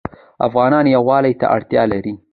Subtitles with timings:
[0.47, 2.13] افغانان یووالي ته اړتیا لري.